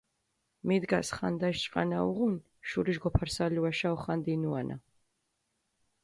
მიდგას 0.69 1.09
ხანდაშ 1.17 1.57
ჭყანა 1.63 1.97
უღუნ, 2.09 2.33
შურიშ 2.69 2.97
გოფარსალუაშა 3.03 3.89
ოხანდინუანა. 3.95 4.75